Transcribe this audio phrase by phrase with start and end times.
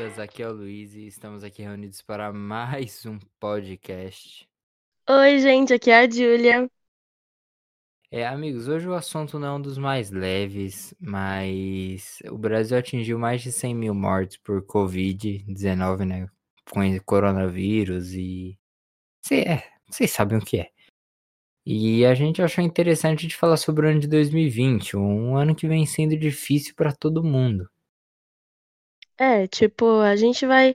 [0.00, 4.48] camaradas, aqui é o Luiz e estamos aqui reunidos para mais um podcast.
[5.08, 6.70] Oi, gente, aqui é a Júlia.
[8.10, 13.18] É, amigos, hoje o assunto não é um dos mais leves, mas o Brasil atingiu
[13.18, 16.28] mais de 100 mil mortes por Covid-19, né?
[16.70, 18.58] Com coronavírus e.
[19.22, 20.70] Cê, é, vocês sabem o que é.
[21.64, 25.68] E a gente achou interessante de falar sobre o ano de 2020, um ano que
[25.68, 27.68] vem sendo difícil para todo mundo.
[29.20, 30.74] É, tipo, a gente vai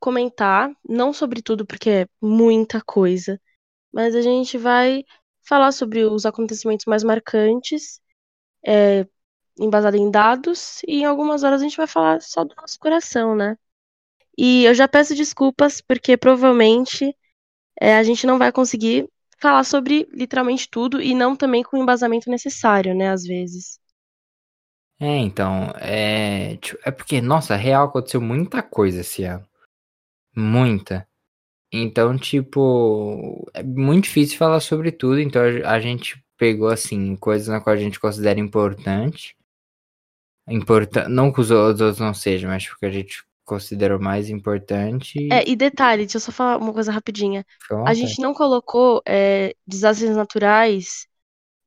[0.00, 3.40] comentar, não sobre tudo, porque é muita coisa,
[3.92, 5.04] mas a gente vai
[5.48, 8.00] falar sobre os acontecimentos mais marcantes,
[8.66, 9.06] é,
[9.58, 13.36] embasado em dados, e em algumas horas a gente vai falar só do nosso coração,
[13.36, 13.56] né?
[14.38, 17.16] E eu já peço desculpas, porque provavelmente
[17.80, 19.08] é, a gente não vai conseguir
[19.40, 23.80] falar sobre literalmente tudo e não também com o embasamento necessário, né, às vezes.
[25.02, 29.44] É, então, é, tipo, é porque, nossa, real aconteceu muita coisa esse ano.
[30.36, 31.08] Muita.
[31.72, 37.60] Então, tipo, é muito difícil falar sobre tudo, então a, gente pegou, assim, coisas na
[37.60, 39.34] qual a gente considera importante.
[40.46, 45.28] Importa não que os outros não sejam, mas porque a gente considerou mais importante.
[45.32, 47.44] É, e detalhe, deixa eu só falar uma coisa rapidinha.
[47.84, 51.08] A gente não colocou é, desastres naturais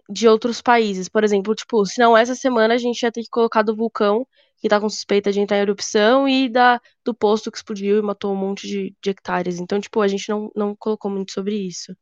[0.10, 1.10] de outros países.
[1.10, 4.26] Por exemplo, tipo, se não essa semana a gente ia ter que colocar do vulcão
[4.58, 8.02] que tá com suspeita de entrar em erupção e da, do posto que explodiu e
[8.02, 9.60] matou um monte de, de hectares.
[9.60, 11.96] Então, tipo, a gente não, não colocou muito sobre isso.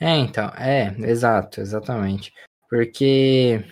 [0.00, 2.32] É, então, é, exato, exatamente.
[2.70, 3.64] Porque.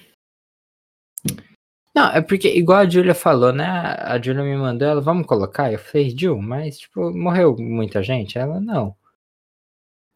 [1.94, 3.64] Não, é porque, igual a Julia falou, né?
[3.64, 5.72] A Julia me mandou ela, vamos colocar?
[5.72, 8.36] Eu falei, Ju, mas, tipo, morreu muita gente?
[8.36, 8.94] Ela, não.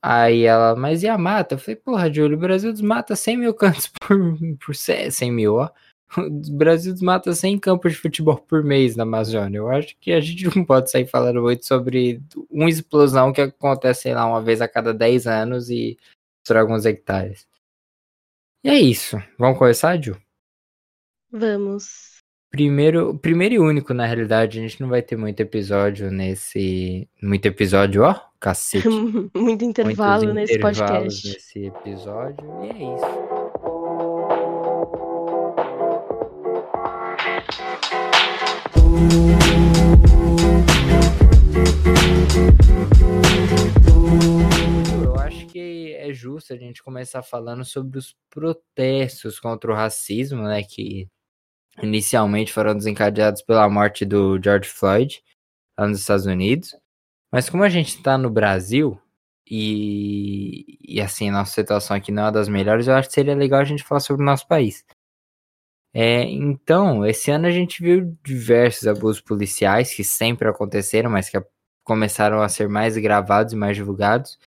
[0.03, 1.55] Aí ela, mas e a mata?
[1.55, 4.19] Eu falei, porra, Júlio, o Brasil desmata 100 mil cantos por,
[4.65, 5.71] por 100 mil, ó.
[6.17, 9.59] O Brasil desmata 100 campos de futebol por mês na Amazônia.
[9.59, 14.03] Eu acho que a gente não pode sair falando muito sobre uma explosão que acontece,
[14.03, 15.97] sei lá, uma vez a cada 10 anos e
[16.43, 17.47] destrói alguns hectares.
[18.65, 19.17] E é isso.
[19.39, 20.21] Vamos começar, Ju?
[21.31, 22.10] Vamos.
[22.51, 27.09] Primeiro, primeiro e único, na realidade, a gente não vai ter muito episódio nesse.
[27.23, 28.89] Muito episódio, ó, cacete.
[29.33, 31.29] muito intervalo nesse podcast.
[31.29, 33.31] nesse episódio, e é isso.
[45.05, 50.43] Eu acho que é justo a gente começar falando sobre os protestos contra o racismo,
[50.43, 51.09] né, que
[51.83, 55.23] inicialmente foram desencadeados pela morte do George Floyd
[55.79, 56.77] lá nos Estados Unidos.
[57.33, 59.01] Mas como a gente está no Brasil
[59.49, 63.61] e, e assim, nossa situação aqui não é das melhores, eu acho que seria legal
[63.61, 64.85] a gente falar sobre o nosso país.
[65.93, 71.43] É, então, esse ano a gente viu diversos abusos policiais que sempre aconteceram, mas que
[71.85, 74.39] começaram a ser mais gravados e mais divulgados.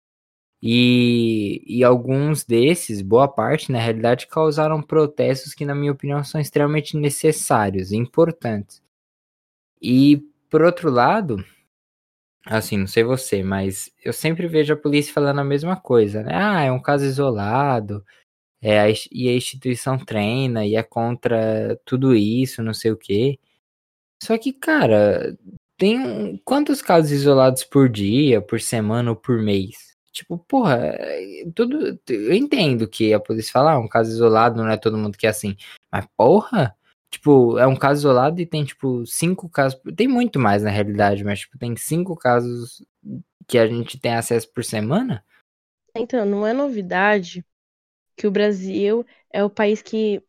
[0.63, 6.41] E, e alguns desses, boa parte, na realidade, causaram protestos que, na minha opinião, são
[6.41, 8.81] extremamente necessários e importantes.
[9.83, 11.45] E, por outro lado,
[12.47, 16.33] assim, não sei você, mas eu sempre vejo a polícia falando a mesma coisa, né?
[16.35, 18.05] Ah, é um caso isolado,
[18.63, 23.39] é, e a instituição treina e é contra tudo isso, não sei o quê.
[24.23, 25.37] Só que, cara,
[25.79, 29.92] tem quantos casos isolados por dia, por semana ou por mês?
[30.13, 30.95] Tipo, porra,
[31.55, 31.99] tudo.
[32.09, 35.27] Eu entendo que a polícia fala, ah, um caso isolado, não é todo mundo que
[35.27, 35.57] é assim.
[35.91, 36.77] Mas, porra,
[37.11, 39.81] tipo, é um caso isolado e tem, tipo, cinco casos.
[39.97, 42.85] Tem muito mais na realidade, mas, tipo, tem cinco casos
[43.49, 45.25] que a gente tem acesso por semana?
[45.97, 47.45] Então, não é novidade
[48.17, 50.23] que o Brasil é o país que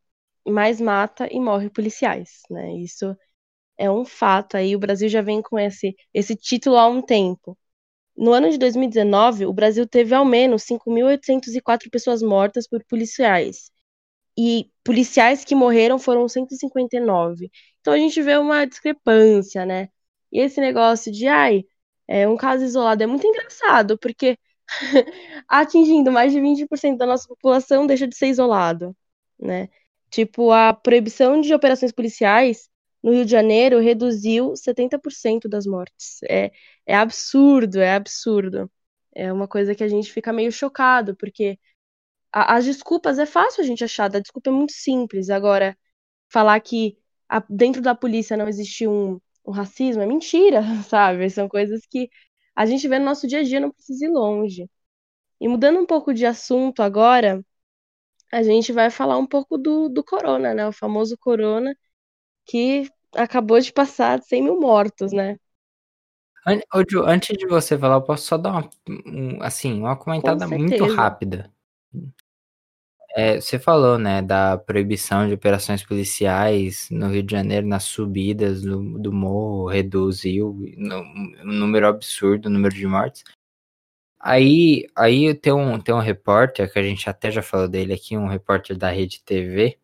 [0.47, 2.73] mais mata e morre policiais, né?
[2.75, 3.15] Isso
[3.77, 4.75] é um fato aí.
[4.75, 7.57] O Brasil já vem com esse, esse título há um tempo.
[8.15, 13.71] No ano de 2019, o Brasil teve ao menos 5.804 pessoas mortas por policiais.
[14.37, 17.51] E policiais que morreram foram 159.
[17.81, 19.89] Então a gente vê uma discrepância, né?
[20.31, 21.63] E esse negócio de, ai,
[22.07, 24.37] é um caso isolado é muito engraçado, porque
[25.47, 28.95] atingindo mais de 20% da nossa população deixa de ser isolado,
[29.39, 29.69] né?
[30.09, 32.69] Tipo, a proibição de operações policiais
[33.03, 36.19] no Rio de Janeiro reduziu 70% das mortes.
[36.29, 36.51] É,
[36.85, 38.71] é absurdo, é absurdo.
[39.13, 41.59] É uma coisa que a gente fica meio chocado, porque
[42.31, 45.29] a, as desculpas é fácil a gente achar, a desculpa é muito simples.
[45.29, 45.77] Agora,
[46.29, 46.97] falar que
[47.29, 51.29] a, dentro da polícia não existe um, um racismo é mentira, sabe?
[51.29, 52.09] São coisas que
[52.55, 54.69] a gente vê no nosso dia a dia, não precisa ir longe.
[55.41, 57.43] E mudando um pouco de assunto agora,
[58.31, 60.67] a gente vai falar um pouco do, do corona, né?
[60.67, 61.75] O famoso corona,
[62.45, 65.37] que acabou de passar 100 mil mortos, né?
[66.45, 68.69] Antes de você falar, eu posso só dar uma,
[69.05, 71.49] um, assim, uma comentada muito rápida.
[73.15, 78.63] É, você falou, né, da proibição de operações policiais no Rio de Janeiro, nas subidas
[78.63, 83.23] do, do morro, reduziu um número absurdo, o número de mortes.
[84.19, 88.17] Aí, aí tem um, tem um repórter, que a gente até já falou dele aqui,
[88.17, 89.77] um repórter da Rede TV,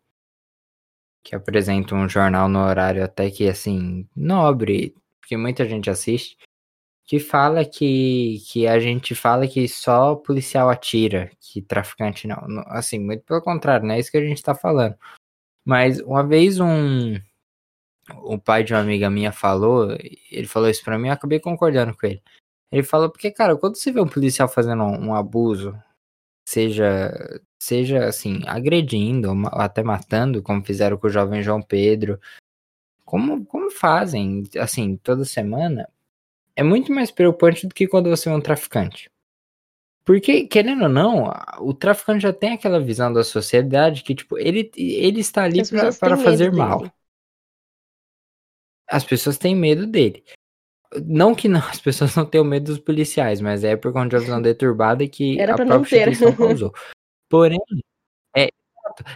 [1.22, 6.36] que apresenta um jornal no horário até que, assim, nobre, porque muita gente assiste,
[7.04, 12.36] que fala que, que a gente fala que só policial atira, que traficante não.
[12.68, 14.96] Assim, muito pelo contrário, não é isso que a gente tá falando.
[15.64, 17.14] Mas uma vez um
[18.22, 19.96] o pai de uma amiga minha falou,
[20.30, 22.22] ele falou isso para mim, eu acabei concordando com ele.
[22.72, 25.76] Ele falou porque, cara, quando você vê um policial fazendo um, um abuso,
[26.48, 27.12] seja
[27.60, 32.18] seja assim, agredindo ou até matando, como fizeram com o jovem João Pedro,
[33.04, 35.88] como como fazem assim toda semana,
[36.56, 39.10] é muito mais preocupante do que quando você é um traficante.
[40.04, 41.30] Porque, querendo ou não,
[41.60, 45.60] o traficante já tem aquela visão da sociedade que, tipo, ele, ele está ali
[46.00, 46.80] para fazer mal.
[46.80, 46.92] Dele.
[48.88, 50.24] As pessoas têm medo dele.
[51.06, 54.16] Não que não, as pessoas não tenham medo dos policiais, mas é por conta de
[54.16, 56.74] uma visão deturbada que Era a própria instituição causou.
[57.30, 57.60] Porém,
[58.36, 58.50] é,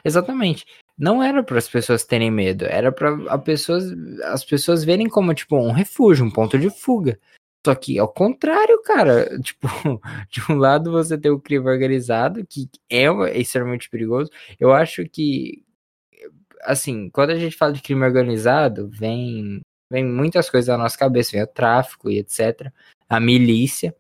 [0.05, 0.65] exatamente.
[0.99, 3.85] Não era para as pessoas terem medo, era para pessoas,
[4.25, 7.19] as pessoas verem como, tipo, um refúgio, um ponto de fuga.
[7.67, 9.69] Só que ao contrário, cara, tipo,
[10.31, 13.07] de um lado você tem o crime organizado, que é
[13.39, 14.31] extremamente perigoso.
[14.61, 15.65] Eu acho que,
[16.63, 21.33] assim, quando a gente fala de crime organizado, vem, vem muitas coisas na nossa cabeça,
[21.33, 22.71] vem o tráfico e etc.
[23.09, 23.95] A milícia.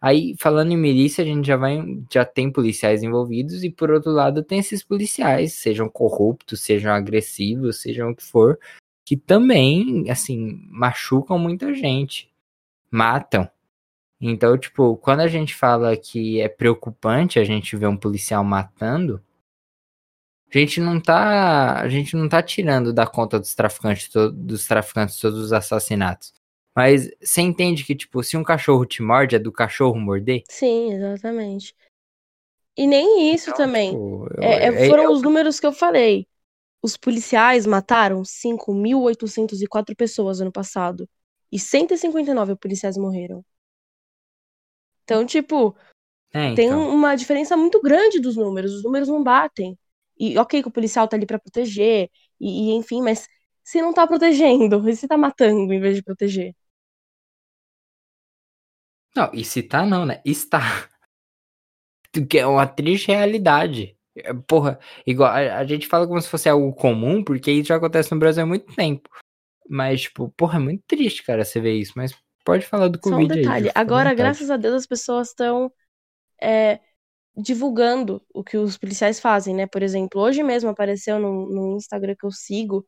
[0.00, 1.78] Aí, falando em milícia, a gente já vai,
[2.12, 7.80] já tem policiais envolvidos, e por outro lado tem esses policiais, sejam corruptos, sejam agressivos,
[7.80, 8.58] sejam o que for,
[9.04, 12.30] que também, assim, machucam muita gente
[12.90, 13.48] matam.
[14.20, 19.22] Então, tipo, quando a gente fala que é preocupante a gente ver um policial matando,
[20.52, 25.18] a gente não tá, a gente não tá tirando da conta dos traficantes, dos traficantes
[25.18, 26.32] todos os assassinatos.
[26.76, 30.42] Mas você entende que, tipo, se um cachorro te morde, é do cachorro morder?
[30.46, 31.74] Sim, exatamente.
[32.76, 33.92] E nem isso então, também.
[33.92, 35.10] Tipo, eu, é, é, foram eu...
[35.12, 36.28] os números que eu falei.
[36.82, 41.08] Os policiais mataram 5.804 pessoas ano passado
[41.50, 43.42] e 159 policiais morreram.
[45.04, 45.74] Então, tipo,
[46.34, 46.54] é, então.
[46.56, 48.74] tem uma diferença muito grande dos números.
[48.74, 49.78] Os números não batem.
[50.18, 53.26] E ok que o policial tá ali para proteger, e, e, enfim, mas
[53.64, 56.54] se não tá protegendo, e se tá matando em vez de proteger?
[59.16, 60.20] Não, e se tá não, né?
[60.24, 60.60] Está.
[62.30, 63.94] Que é uma triste realidade.
[64.16, 67.76] É, porra, igual a, a, gente fala como se fosse algo comum, porque isso já
[67.76, 69.10] acontece no Brasil há muito tempo.
[69.68, 71.92] Mas, tipo, porra, é muito triste, cara, você ver isso.
[71.94, 73.66] Mas pode falar do Covid Só um detalhe.
[73.68, 75.70] Aí, Agora, graças a Deus, as pessoas estão
[76.40, 76.80] é,
[77.36, 79.66] divulgando o que os policiais fazem, né?
[79.66, 82.86] Por exemplo, hoje mesmo apareceu no, no Instagram que eu sigo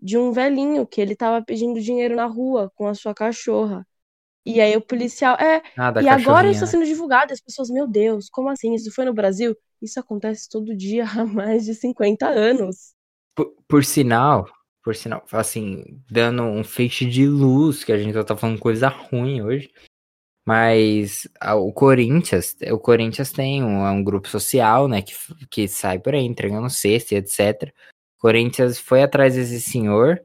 [0.00, 3.84] de um velhinho que ele tava pedindo dinheiro na rua com a sua cachorra.
[4.48, 5.36] E aí o policial.
[5.36, 5.62] É.
[5.76, 7.34] Ah, e agora isso está sendo divulgado.
[7.34, 8.74] As pessoas, meu Deus, como assim?
[8.74, 9.54] Isso foi no Brasil?
[9.82, 12.94] Isso acontece todo dia há mais de 50 anos.
[13.34, 14.48] Por, por sinal,
[14.82, 19.42] por sinal, assim, dando um feixe de luz, que a gente tá falando coisa ruim
[19.42, 19.70] hoje.
[20.46, 21.28] Mas
[21.58, 25.12] o Corinthians, o Corinthians tem um, é um grupo social, né, que,
[25.50, 27.70] que sai por aí entregando cesta e etc.
[28.16, 30.22] O Corinthians foi atrás desse senhor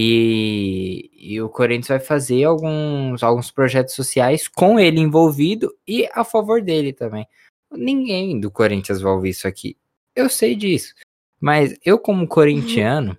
[0.00, 6.22] e, e o Corinthians vai fazer alguns, alguns projetos sociais com ele envolvido e a
[6.22, 7.26] favor dele também.
[7.72, 9.76] Ninguém do Corinthians vai ouvir isso aqui.
[10.14, 10.94] Eu sei disso.
[11.40, 13.18] Mas eu, como corintiano,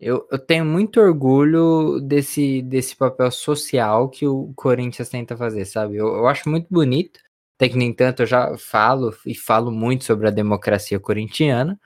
[0.00, 5.98] eu, eu tenho muito orgulho desse, desse papel social que o Corinthians tenta fazer, sabe?
[5.98, 7.20] Eu, eu acho muito bonito.
[7.56, 11.78] Até que, nem tanto, eu já falo e falo muito sobre a democracia corintiana.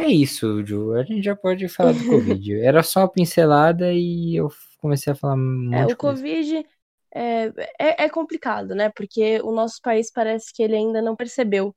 [0.00, 0.94] É isso, Ju.
[0.94, 2.54] A gente já pode falar do Covid.
[2.64, 5.74] Era só uma pincelada e eu comecei a falar muito.
[5.74, 6.66] É, o Covid
[7.14, 8.88] é, é, é, complicado, né?
[8.88, 11.74] Porque o nosso país parece que ele ainda não percebeu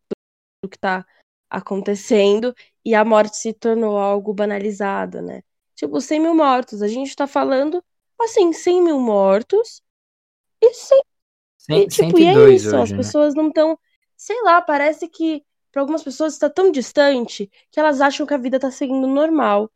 [0.64, 1.06] o que está
[1.50, 5.44] acontecendo e a morte se tornou algo banalizado, né?
[5.76, 6.82] Tipo, 100 mil mortos.
[6.82, 7.84] A gente tá falando,
[8.22, 9.82] assim, 100 mil mortos
[10.62, 11.02] e 100.
[11.70, 12.98] e, tipo, e é isso, hoje, as né?
[12.98, 13.78] pessoas não estão.
[14.16, 18.38] Sei lá, parece que para algumas pessoas está tão distante que elas acham que a
[18.38, 19.72] vida tá seguindo normal.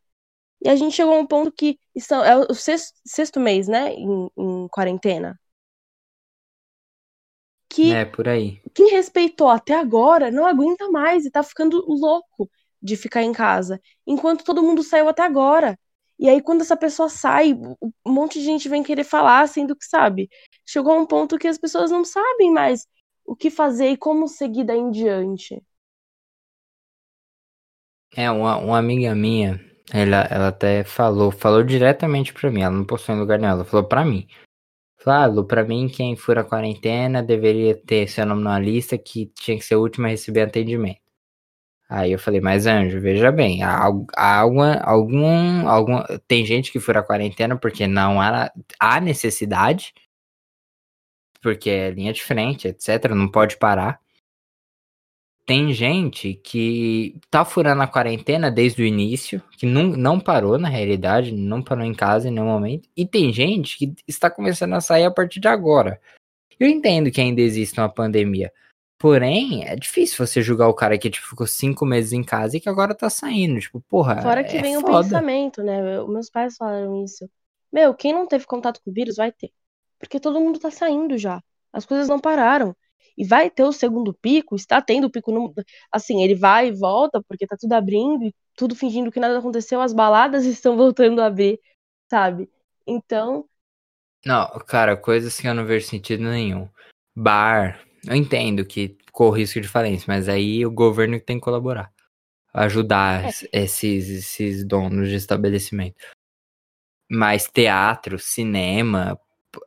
[0.62, 3.92] E a gente chegou a um ponto que estão, é o sexto, sexto mês, né,
[3.94, 5.38] em, em quarentena.
[7.68, 8.62] Que é, por aí.
[8.72, 12.48] Quem respeitou até agora não aguenta mais e tá ficando louco
[12.80, 13.80] de ficar em casa.
[14.06, 15.76] Enquanto todo mundo saiu até agora.
[16.16, 19.84] E aí, quando essa pessoa sai, um monte de gente vem querer falar, sendo que
[19.84, 20.28] sabe.
[20.64, 22.86] Chegou a um ponto que as pessoas não sabem mais
[23.24, 25.62] o que fazer e como seguir daí em diante.
[28.18, 29.60] É, uma, uma amiga minha,
[29.92, 33.64] ela, ela até falou, falou diretamente pra mim, ela não postou em lugar nenhum, ela
[33.64, 34.26] falou pra mim.
[34.98, 39.56] Falou, pra mim, quem fura a quarentena deveria ter seu nome na lista que tinha
[39.56, 41.00] que ser o último a receber atendimento.
[41.88, 46.80] Aí eu falei, mas Anjo, veja bem, há, há alguma, algum, algum, tem gente que
[46.80, 49.94] fura a quarentena porque não há, há necessidade,
[51.40, 54.00] porque é linha de frente, etc, não pode parar.
[55.48, 60.68] Tem gente que tá furando a quarentena desde o início, que não, não parou na
[60.68, 64.80] realidade, não parou em casa em nenhum momento, e tem gente que está começando a
[64.80, 65.98] sair a partir de agora.
[66.60, 68.52] Eu entendo que ainda existe uma pandemia,
[68.98, 72.60] Porém, é difícil você julgar o cara que tipo, ficou cinco meses em casa e
[72.60, 73.60] que agora tá saindo.
[73.60, 74.20] Tipo, porra.
[74.20, 75.04] Fora que é vem o foda.
[75.04, 75.80] pensamento, né?
[76.02, 77.30] Meus pais falaram isso.
[77.72, 79.52] Meu, quem não teve contato com o vírus vai ter.
[80.00, 81.40] Porque todo mundo tá saindo já.
[81.72, 82.74] As coisas não pararam.
[83.18, 85.32] E vai ter o segundo pico, está tendo o pico.
[85.32, 85.52] No...
[85.90, 89.80] Assim, ele vai e volta, porque tá tudo abrindo e tudo fingindo que nada aconteceu.
[89.80, 91.58] As baladas estão voltando a abrir,
[92.08, 92.48] sabe?
[92.86, 93.44] Então.
[94.24, 96.68] Não, cara, coisas que eu não vejo sentido nenhum.
[97.16, 101.92] Bar, eu entendo que corre risco de falência, mas aí o governo tem que colaborar.
[102.54, 103.30] Ajudar É.
[103.52, 106.06] esses, esses donos de estabelecimento.
[107.10, 109.18] Mas teatro, cinema,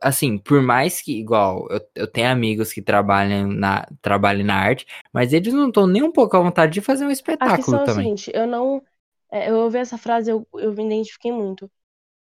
[0.02, 4.86] assim, por mais que, igual, eu, eu tenho amigos que trabalham na, trabalham na arte,
[5.12, 7.10] mas eles não estão nem um pouco à vontade de fazer um
[7.40, 7.88] A espetáculo questão é o também.
[7.88, 8.82] seguinte, eu não.
[9.30, 11.70] é, eu ouvi essa frase, eu, eu me identifiquei muito.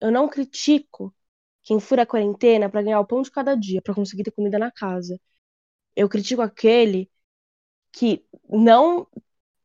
[0.01, 1.15] Eu não critico
[1.63, 4.59] quem fura a quarentena pra ganhar o pão de cada dia, pra conseguir ter comida
[4.59, 5.19] na casa.
[5.95, 7.09] Eu critico aquele
[7.93, 9.07] que não,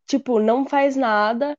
[0.07, 1.57] tipo, não faz nada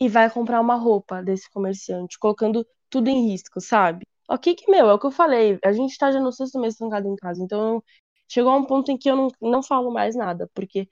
[0.00, 4.06] e vai comprar uma roupa desse comerciante, colocando tudo em risco, sabe?
[4.28, 6.76] Ok que, meu, é o que eu falei, a gente tá já no sexto mês
[6.76, 7.82] trancado em casa, então
[8.28, 10.88] chegou a um ponto em que eu não, não falo mais nada, porque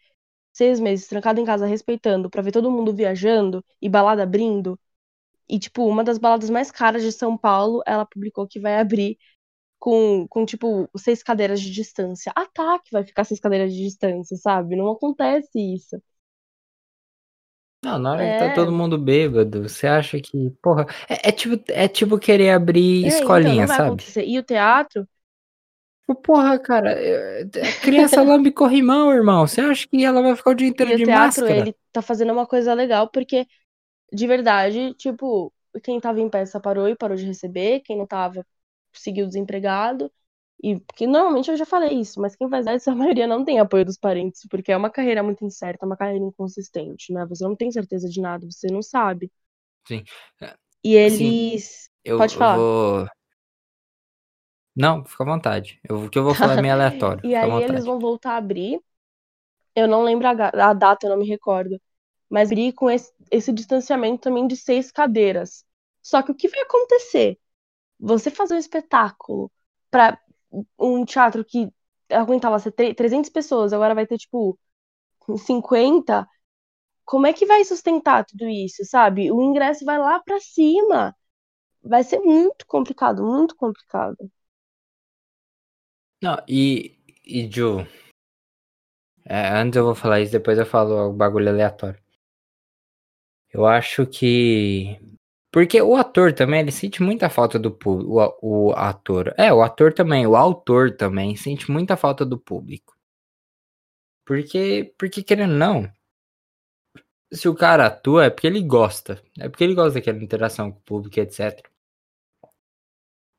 [0.53, 4.79] seis meses trancado em casa respeitando, pra ver todo mundo viajando e balada abrindo,
[5.49, 9.19] e, tipo, uma das baladas mais caras de São Paulo, ela publicou que vai abrir
[9.79, 12.33] com, com tipo, seis cadeiras de distância.
[12.37, 14.77] Ah, tá, que vai ficar seis cadeiras de distância, sabe?
[14.77, 16.03] Não acontece isso.
[17.85, 18.37] Não, na hora que É.
[18.37, 23.05] tá todo mundo bêbado, você acha que, porra, é, é tipo, é tipo querer abrir
[23.05, 24.05] É, então, escolinha, vai sabe?
[24.07, 24.25] acontecer.
[24.27, 25.07] E o teatro,
[26.07, 26.97] Tipo, Porra, cara,
[27.81, 29.47] criança lambe corrimão, irmão.
[29.47, 31.49] Você acha que ela vai ficar o dia inteiro e o de teatro, máscara?
[31.49, 33.47] ele tá fazendo uma coisa legal, porque,
[34.12, 35.53] de verdade, tipo,
[35.85, 38.47] quem tava em peça parou e parou de receber, quem não tava
[38.95, 40.12] seguiu desempregado.
[40.62, 43.59] E porque normalmente eu já falei isso, mas quem faz essa, a maioria não tem
[43.61, 47.26] apoio dos parentes, porque é uma carreira muito incerta, uma carreira inconsistente, né?
[47.26, 49.31] Você não tem certeza de nada, você não sabe.
[49.87, 50.04] Sim.
[50.85, 51.90] E Assim, eles.
[52.04, 52.64] Eu, Pode falar.
[52.64, 53.09] vou.
[54.76, 55.81] Não, fica à vontade.
[55.88, 57.25] Eu- O que eu vou falar é meio aleatório.
[57.25, 58.81] E aí eles vão voltar a abrir.
[59.75, 61.81] Eu não lembro a, a data, eu não me recordo.
[62.31, 65.64] Mas abrir com esse, esse distanciamento também de seis cadeiras.
[66.02, 67.38] Só que o que vai acontecer?
[68.00, 69.52] Você fazer um espetáculo
[69.90, 70.21] para
[70.78, 71.71] um teatro que
[72.11, 74.59] aguentava ser tre- 300 pessoas, agora vai ter tipo
[75.38, 76.28] 50.
[77.04, 79.32] Como é que vai sustentar tudo isso, sabe?
[79.32, 81.16] O ingresso vai lá pra cima.
[81.82, 84.16] Vai ser muito complicado, muito complicado.
[86.23, 87.87] Não, e, e Ju,
[89.25, 91.99] é, antes eu vou falar isso, depois eu falo o bagulho aleatório.
[93.52, 94.99] Eu acho que.
[95.52, 98.38] Porque o ator também, ele sente muita falta do público.
[98.42, 99.35] O, o ator.
[99.37, 102.97] É, o ator também, o autor também sente muita falta do público.
[104.25, 105.92] Porque, porque querendo não,
[107.32, 109.23] se o cara atua é porque ele gosta.
[109.38, 111.66] É porque ele gosta daquela interação com o público, etc.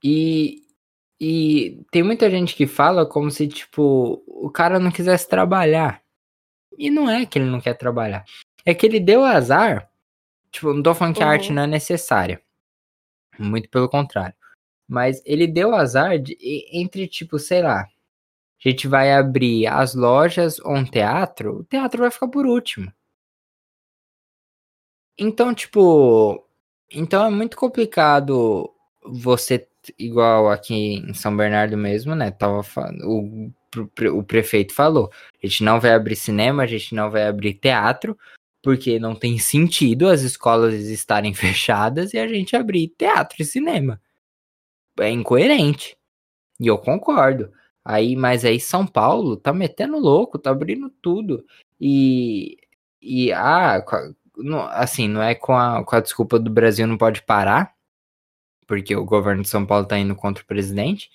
[0.04, 0.64] E,
[1.20, 6.04] e tem muita gente que fala como se, tipo, o cara não quisesse trabalhar.
[6.78, 8.26] E não é que ele não quer trabalhar.
[8.66, 9.90] É que ele deu azar.
[10.54, 11.56] Tipo, não tô falando que a arte Uhum.
[11.56, 12.42] não é necessária.
[13.40, 14.36] Muito pelo contrário.
[14.88, 16.38] Mas ele deu azar de,
[16.72, 17.82] entre, tipo, sei lá.
[17.82, 22.94] A gente vai abrir as lojas ou um teatro, o teatro vai ficar por último.
[25.18, 26.48] Então, tipo.
[26.92, 28.72] Então é muito complicado
[29.04, 29.68] você,
[29.98, 32.30] igual aqui em São Bernardo mesmo, né?
[32.32, 33.52] Tava falando, o,
[34.20, 35.12] o prefeito falou:
[35.44, 38.18] a gente não vai abrir cinema, a gente não vai abrir teatro,
[38.64, 44.02] porque não tem sentido as escolas estarem fechadas e a gente abrir teatro e cinema.
[45.00, 45.98] É incoerente.
[46.60, 47.52] E eu concordo.
[47.84, 51.46] Aí, mas aí São Paulo tá metendo louco, tá abrindo tudo.
[51.80, 52.58] E,
[53.02, 53.84] e ah,
[54.72, 57.76] assim, não é com a, com a desculpa do Brasil não pode parar,
[58.66, 61.12] porque o governo de São Paulo tá indo contra o presidente,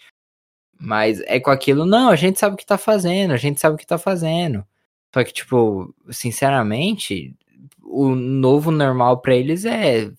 [0.78, 3.76] mas é com aquilo, não, a gente sabe o que tá fazendo, a gente sabe
[3.76, 4.66] o que tá fazendo.
[5.14, 7.34] Só que, tipo, sinceramente,
[7.82, 10.10] o novo normal para eles é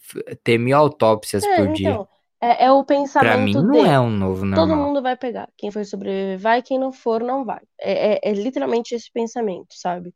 [0.43, 2.07] ter mil autópsias é, por então, dia.
[2.41, 3.31] É, é o pensamento.
[3.31, 3.89] Pra mim não dele.
[3.89, 4.67] é um novo normal.
[4.67, 5.49] Todo mundo vai pegar.
[5.57, 7.61] Quem for sobreviver vai, quem não for, não vai.
[7.79, 10.13] É, é, é literalmente esse pensamento, sabe?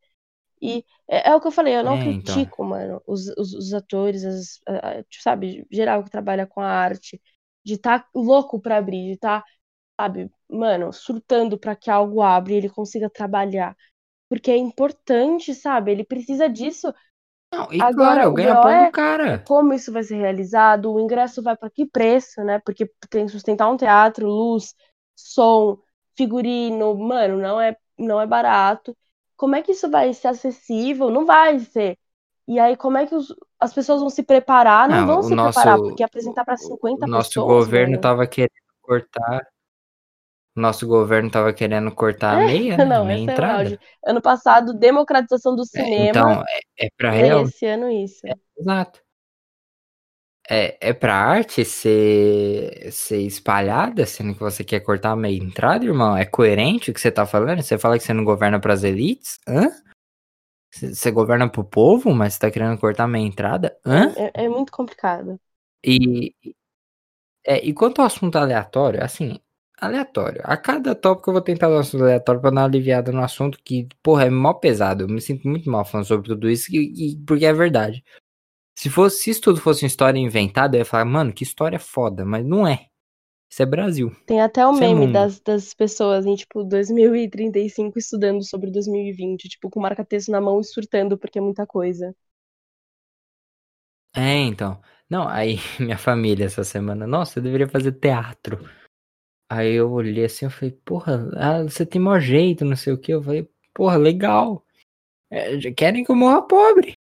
[0.62, 2.34] E é, é, o que eu falei, eu não é, então.
[2.34, 2.66] critico, então.
[2.66, 7.22] mano, os, os, os atores, as, a, sabe, geral que trabalha com a arte,
[7.66, 9.48] de estar tá louco pra abrir, de estar, tá,
[10.00, 13.76] sabe, mano, surtando para que algo abra e ele consiga trabalhar.
[14.30, 15.92] Porque é importante, sabe?
[15.92, 16.94] Ele precisa disso
[17.54, 19.44] não, e Agora, claro, ganha pão é do cara.
[19.48, 20.92] Como isso vai ser realizado?
[20.92, 22.60] O ingresso vai para que preço, né?
[22.66, 24.74] Porque tem que sustentar um teatro, luz,
[25.16, 25.78] som,
[26.18, 28.96] figurino, mano, não é, não é barato.
[29.38, 31.10] Como é que isso vai ser acessível?
[31.10, 31.98] Não vai ser.
[32.48, 34.90] E aí, como é que os, as pessoas vão se preparar?
[34.90, 37.10] Não, não vão se nosso, preparar, porque apresentar para 50 o pessoas.
[37.10, 39.48] Nosso governo tava querendo cortar
[40.56, 42.86] nosso governo estava querendo cortar a meia, né?
[42.86, 43.80] Não, meia esse entrada.
[44.04, 45.96] É ano passado, democratização do cinema.
[45.96, 46.44] É, então,
[46.78, 47.44] é, é para real.
[47.44, 48.26] Esse ano isso.
[48.26, 49.02] É, exato.
[50.50, 55.86] É, é pra arte ser, ser espalhada, sendo que você quer cortar a meia entrada,
[55.86, 56.18] irmão?
[56.18, 57.62] É coerente o que você tá falando?
[57.62, 59.40] Você fala que você não governa pras elites?
[59.48, 59.70] Hã?
[60.70, 63.78] Você governa pro povo, mas você tá querendo cortar a meia entrada?
[63.86, 64.12] Hã?
[64.18, 65.40] É, é muito complicado.
[65.84, 66.36] E,
[67.46, 69.40] é, e quanto ao assunto aleatório, assim,
[69.86, 70.42] aleatório.
[70.44, 73.24] A cada tópico eu vou tentar dar um assunto aleatório pra dar uma aliviada no
[73.24, 75.04] assunto que, porra, é mó pesado.
[75.04, 78.04] Eu me sinto muito mal falando sobre tudo isso, e, e, porque é verdade.
[78.78, 81.80] Se fosse, se isso tudo fosse uma história inventada, eu ia falar, mano, que história
[81.80, 82.88] foda, mas não é.
[83.52, 84.12] Isso é Brasil.
[84.26, 88.72] Tem até o isso é meme é das, das pessoas em, tipo, 2035 estudando sobre
[88.72, 92.16] 2020, tipo, com marca-texto na mão e surtando porque é muita coisa.
[94.16, 94.82] É, então.
[95.10, 98.58] Não, aí minha família essa semana, nossa, eu deveria fazer teatro.
[99.56, 102.98] Aí eu olhei assim, eu falei, porra, ah, você tem maior jeito, não sei o
[102.98, 103.14] que.
[103.14, 104.66] Eu falei, porra, legal.
[105.30, 106.96] É, querem que eu morra pobre.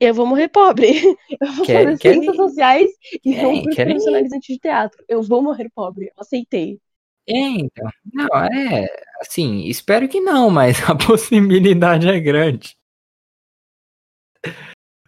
[0.00, 0.88] Eu vou morrer pobre.
[1.40, 2.22] Eu vou Quer, fazer querem...
[2.22, 2.90] ciências sociais
[3.24, 3.94] e querem, vou querem...
[3.94, 5.04] profissionalizante de teatro.
[5.08, 6.06] Eu vou morrer pobre.
[6.06, 6.80] Eu aceitei.
[7.28, 7.88] É, então.
[8.12, 8.88] Não, é.
[9.20, 12.76] Assim, espero que não, mas a possibilidade é grande.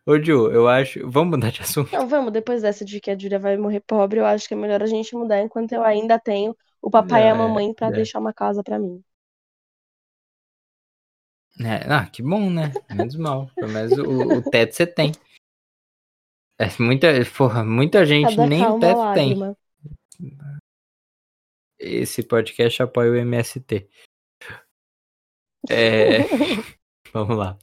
[0.08, 1.06] Ô, Ju, eu acho.
[1.06, 1.92] Vamos mudar de assunto?
[1.92, 2.32] Não, vamos.
[2.32, 4.86] Depois dessa de que a Júlia vai morrer pobre, eu acho que é melhor a
[4.86, 7.92] gente mudar enquanto eu ainda tenho o papai e a mamãe para é.
[7.92, 9.04] deixar uma casa para mim.
[11.60, 12.72] É, ah, que bom, né?
[12.88, 13.50] Menos mal.
[13.54, 15.12] Pelo menos o, o teto você tem.
[16.58, 19.56] É, muita, porra, muita gente Cada nem o teto lágrima.
[20.18, 20.38] tem.
[21.78, 23.86] Esse podcast apoia o MST.
[25.68, 26.20] É,
[27.12, 27.58] vamos lá.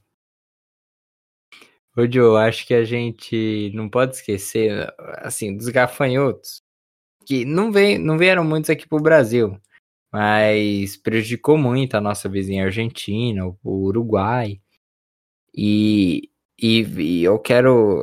[1.97, 6.61] Ô, Joe, acho que a gente não pode esquecer, assim, dos gafanhotos,
[7.25, 9.57] que não, veio, não vieram muitos aqui pro Brasil,
[10.11, 14.59] mas prejudicou muito a nossa vizinha Argentina, o Uruguai.
[15.55, 16.29] E,
[16.61, 18.01] e, e eu quero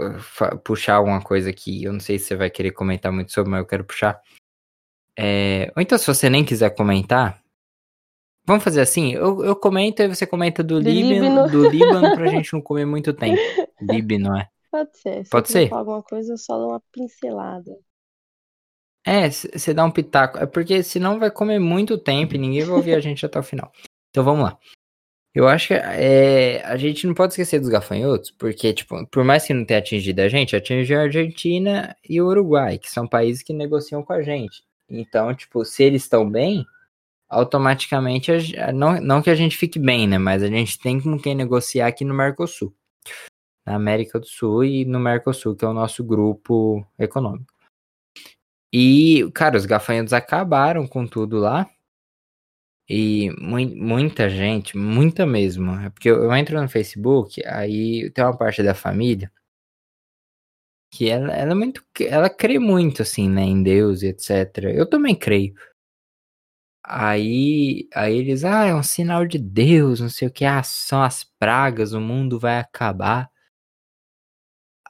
[0.65, 3.61] puxar uma coisa aqui, eu não sei se você vai querer comentar muito sobre, mas
[3.61, 4.21] eu quero puxar.
[5.19, 7.42] É, ou então, se você nem quiser comentar,
[8.45, 9.13] Vamos fazer assim?
[9.13, 12.85] Eu, eu comento e você comenta do, do Líbano, do Líbano pra gente não comer
[12.85, 13.41] muito tempo.
[13.81, 14.49] Líbano, é.
[14.71, 15.25] Pode ser.
[15.25, 15.69] Se Pode ser?
[15.69, 17.71] falar alguma coisa, eu só dou uma pincelada.
[19.07, 20.39] É, você dá um pitaco.
[20.39, 23.43] É porque senão vai comer muito tempo e ninguém vai ouvir a gente até o
[23.43, 23.71] final.
[24.11, 24.59] Então vamos lá.
[25.35, 29.47] Eu acho que é, a gente não pode esquecer dos gafanhotos, porque, tipo, por mais
[29.47, 33.43] que não tenha atingido a gente, atingiu a Argentina e o Uruguai, que são países
[33.43, 34.63] que negociam com a gente.
[34.91, 36.67] Então, tipo, se eles estão bem,
[37.33, 38.31] automaticamente,
[38.75, 40.19] não, não que a gente fique bem, né?
[40.19, 42.75] Mas a gente tem com quem negociar aqui no Mercosul.
[43.67, 47.53] Na América do Sul e no Mercosul, que é o nosso grupo econômico.
[48.73, 51.69] E, cara, os gafanhotos acabaram com tudo lá.
[52.89, 55.73] E mu muita gente, muita mesmo.
[55.81, 59.31] É porque eu, eu entro no Facebook, aí tem uma parte da família
[60.93, 61.83] que ela, ela é muito.
[62.01, 64.65] Ela crê muito, assim, né, em Deus e etc.
[64.75, 65.55] Eu também creio.
[66.85, 71.03] Aí, aí eles, ah, é um sinal de Deus, não sei o que, ah, são
[71.03, 73.31] as pragas, o mundo vai acabar.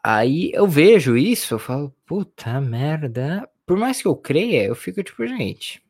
[0.04, 3.48] Aí eu vejo isso, eu falo, puta merda.
[3.66, 5.82] Por mais que eu creia, eu fico tipo, gente,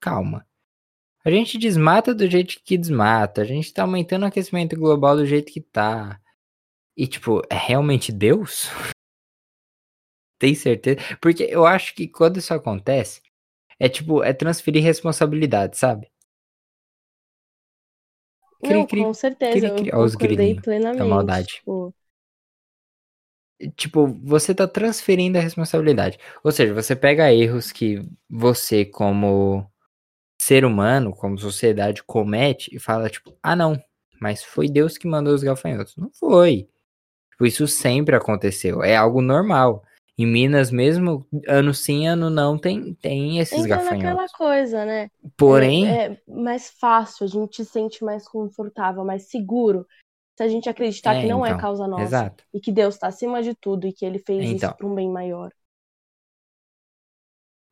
[0.00, 0.46] calma.
[1.24, 5.26] A gente desmata do jeito que desmata, a gente tá aumentando o aquecimento global do
[5.26, 6.20] jeito que tá.
[6.96, 8.68] E tipo, é realmente Deus?
[10.38, 10.98] Tem certeza?
[11.20, 13.22] Porque eu acho que quando isso acontece,
[13.78, 16.10] é tipo, é transferir responsabilidade, sabe?
[18.62, 21.04] Cri, Não, cri, com certeza, cri, cri, eu concordei plenamente.
[21.04, 21.46] maldade.
[21.46, 21.94] Tipo,
[23.76, 26.18] tipo, você tá transferindo a responsabilidade.
[26.42, 29.66] Ou seja, você pega erros que você, como
[30.40, 33.80] ser humano, como sociedade, comete e fala, tipo, ah, não,
[34.20, 35.96] mas foi Deus que mandou os gafanhotos.
[35.96, 36.68] Não foi.
[37.30, 38.82] Tipo, isso sempre aconteceu.
[38.82, 39.82] É algo normal.
[40.16, 44.02] Em Minas, mesmo ano sim, ano não, tem, tem esses Entra gafanhotos.
[44.04, 45.10] naquela coisa, né?
[45.36, 49.84] Porém, É, é mais fácil, a gente se sente mais confortável, mais seguro.
[50.36, 52.04] Se a gente acreditar É, que não é então, causa nossa.
[52.04, 52.44] exato.
[52.52, 54.68] E que Deus está acima de tudo e que ele fez Então.
[54.70, 55.50] isso para um bem maior.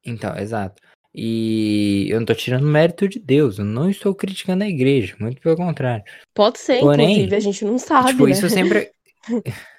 [0.04, 0.82] Então, exato.
[1.14, 5.40] E eu não tô tirando mérito de Deus, eu não estou criticando a igreja, muito
[5.40, 6.04] pelo contrário.
[6.34, 8.32] Pode ser, Porém, inclusive, a gente não sabe, tipo, né?
[8.32, 8.90] isso sempre.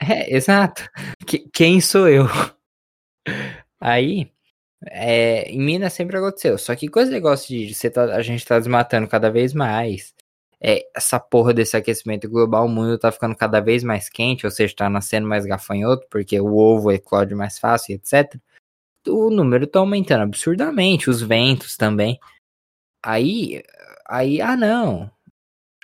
[0.00, 0.88] É, exato.
[1.26, 2.26] Que- quem sou eu?
[3.80, 4.30] Aí,
[4.86, 6.58] é, em Minas sempre aconteceu.
[6.58, 10.14] Só que com esse negócio de você tá- a gente tá desmatando cada vez mais,
[10.60, 14.50] é, essa porra desse aquecimento global, o mundo tá ficando cada vez mais quente, ou
[14.52, 18.40] seja, tá nascendo mais gafanhoto, porque o ovo eclode mais fácil, etc.
[19.08, 22.20] O número tá aumentando absurdamente, os ventos também.
[23.04, 23.62] Aí,
[24.08, 25.10] aí, ah não,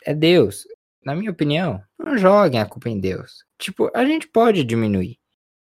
[0.06, 0.66] é Deus.
[1.04, 3.44] Na minha opinião, não joguem a culpa em Deus.
[3.58, 5.18] Tipo, a gente pode diminuir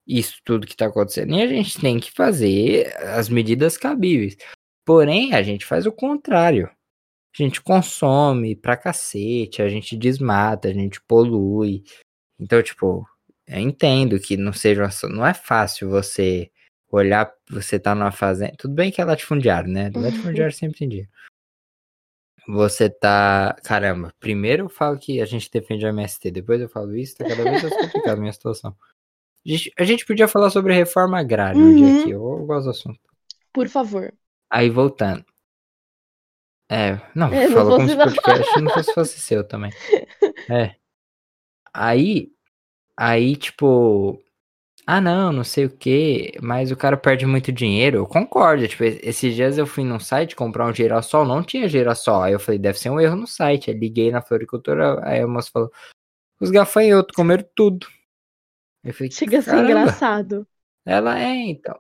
[0.07, 1.35] isso tudo que tá acontecendo.
[1.35, 4.37] E a gente tem que fazer as medidas cabíveis.
[4.85, 6.69] Porém, a gente faz o contrário.
[6.69, 11.83] A gente consome pra cacete, a gente desmata, a gente polui.
[12.39, 13.07] Então, tipo,
[13.47, 14.89] eu entendo que não seja.
[15.09, 16.51] Não é fácil você
[16.91, 18.55] olhar, você tá numa fazenda.
[18.59, 19.91] Tudo bem que é latifundiário, né?
[19.95, 21.11] Latifundiário sempre tem dinheiro.
[22.49, 23.57] Você tá.
[23.65, 27.25] Caramba, primeiro eu falo que a gente defende a MST, depois eu falo isso, tá
[27.29, 28.77] cada vez mais complicado a minha situação.
[29.45, 32.01] A gente, a gente podia falar sobre reforma agrária um dia Uhum.
[32.01, 33.01] aqui, eu, eu gosto do assunto.
[33.53, 34.13] Por favor.
[34.51, 35.25] Aí voltando.
[36.71, 39.71] É, não, É, falou como se o podcast não fosse, fosse seu também.
[40.51, 40.75] É.
[41.75, 42.33] Aí,
[42.97, 44.23] aí, tipo,
[44.85, 47.99] ah, não, não sei o que, mas o cara perde muito dinheiro.
[47.99, 48.67] Eu concordo.
[48.67, 52.23] Tipo, esses dias eu fui num site comprar um girassol, não tinha girassol.
[52.23, 53.71] Aí eu falei, deve ser um erro no site.
[53.71, 55.71] Aí liguei na floricultura, aí a moça falou,
[56.41, 57.87] os gafanhotos comeram tudo.
[58.83, 60.47] Eu falei, Chega a ser engraçado.
[60.85, 61.79] Ela é, então.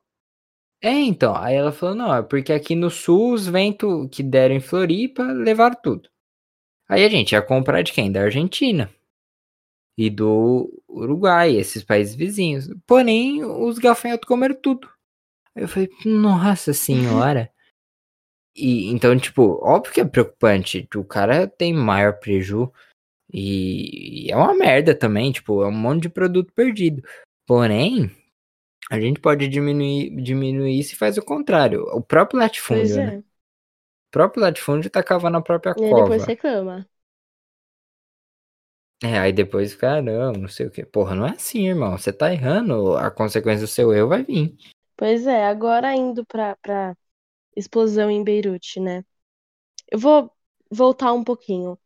[0.80, 1.34] É, então.
[1.36, 5.24] Aí ela falou, não, é porque aqui no sul os ventos que deram em Floripa
[5.24, 6.08] levaram tudo.
[6.88, 8.12] Aí a gente ia comprar de quem?
[8.12, 8.88] Da Argentina.
[9.96, 12.68] E do Uruguai, esses países vizinhos.
[12.86, 14.88] Porém, os gafanhotos comeram tudo.
[15.54, 17.50] Aí eu falei, nossa senhora.
[18.54, 20.86] E então, tipo, óbvio que é preocupante.
[20.94, 22.70] O cara tem maior preju.
[23.32, 27.02] E, e é uma merda também, tipo, é um monte de produto perdido.
[27.46, 28.10] Porém,
[28.90, 31.82] a gente pode diminuir, diminuir isso e faz o contrário.
[31.94, 33.14] O próprio latifúndio, né?
[33.14, 33.18] é.
[33.18, 36.02] O próprio latifúndio tá cavando a própria E cova.
[36.02, 36.86] depois reclama.
[39.02, 40.84] É, aí depois fica, ah, não, não sei o que.
[40.84, 41.98] Porra, não é assim, irmão.
[41.98, 44.56] Você tá errando, a consequência do seu erro vai vir.
[44.96, 46.96] Pois é, agora indo pra, pra
[47.56, 49.04] explosão em Beirute, né?
[49.90, 50.32] Eu vou
[50.70, 51.78] voltar um pouquinho.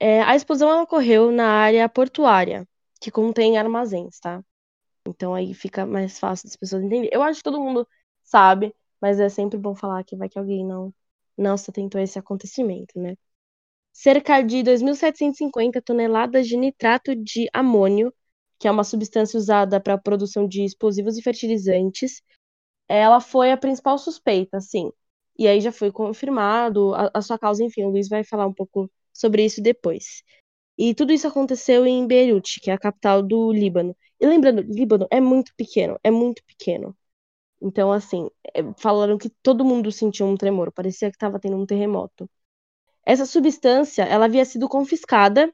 [0.00, 2.68] É, a explosão ocorreu na área portuária,
[3.00, 4.44] que contém armazéns, tá?
[5.06, 7.10] Então aí fica mais fácil das pessoas entenderem.
[7.12, 7.88] Eu acho que todo mundo
[8.24, 10.94] sabe, mas é sempre bom falar que vai que alguém não,
[11.36, 13.16] não se atentou a esse acontecimento, né?
[14.00, 18.14] Cerca de 2.750 toneladas de nitrato de amônio,
[18.56, 22.22] que é uma substância usada para a produção de explosivos e fertilizantes,
[22.88, 24.92] ela foi a principal suspeita, sim.
[25.36, 28.54] E aí já foi confirmado a, a sua causa, enfim, o Luiz vai falar um
[28.54, 30.22] pouco sobre isso depois.
[30.78, 33.96] E tudo isso aconteceu em Beirute, que é a capital do Líbano.
[34.20, 36.96] E lembrando, Líbano é muito pequeno, é muito pequeno.
[37.60, 41.66] Então, assim, é, falaram que todo mundo sentiu um tremor, parecia que estava tendo um
[41.66, 42.30] terremoto.
[43.08, 45.52] Essa substância, ela havia sido confiscada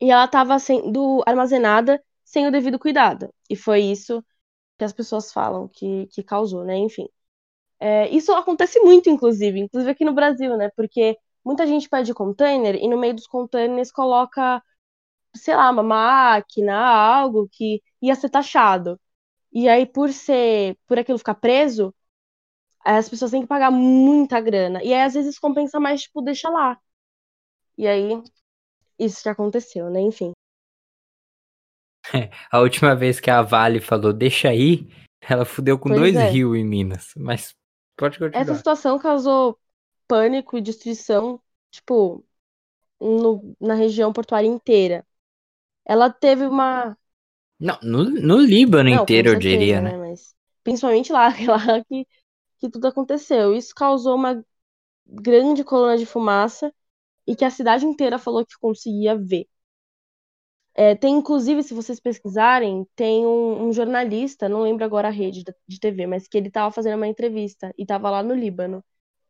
[0.00, 3.32] e ela estava sendo armazenada sem o devido cuidado.
[3.50, 4.24] E foi isso
[4.78, 6.76] que as pessoas falam que, que causou, né?
[6.78, 7.08] Enfim.
[7.80, 10.70] É, isso acontece muito, inclusive, inclusive aqui no Brasil, né?
[10.76, 14.62] Porque muita gente pede container e no meio dos containers coloca,
[15.34, 19.00] sei lá, uma máquina, algo que ia ser taxado.
[19.52, 21.94] E aí, por ser, por aquilo ficar preso,
[22.84, 24.82] as pessoas têm que pagar muita grana.
[24.82, 26.78] E aí, às vezes, compensa mais, tipo, deixa lá.
[27.78, 28.22] E aí,
[28.98, 30.00] isso que aconteceu, né?
[30.00, 30.32] Enfim.
[32.50, 34.88] A última vez que a Vale falou, deixa aí,
[35.20, 36.30] ela fudeu com Pois dois é.
[36.30, 37.08] rios em Minas.
[37.16, 37.54] Mas
[37.96, 38.42] pode continuar.
[38.42, 39.58] Essa situação causou
[40.08, 41.40] pânico e destruição,
[41.70, 42.24] tipo,
[43.00, 45.06] no- na região portuária inteira.
[45.84, 46.96] Ela teve uma.
[47.58, 49.96] Não, no, no Líbano Não, inteiro, eu certeza, diria, né?
[49.98, 52.06] Mas principalmente lá, lá que,
[52.60, 53.54] que tudo aconteceu.
[53.54, 54.44] Isso causou uma
[55.06, 56.72] grande coluna de fumaça
[57.26, 59.48] e que a cidade inteira falou que conseguia ver.
[60.74, 65.42] É, tem, inclusive, se vocês pesquisarem, tem um, um, jornalista, não lembro agora a rede
[65.66, 68.82] de TV, mas que ele estava fazendo uma entrevista e estava lá no Líbano.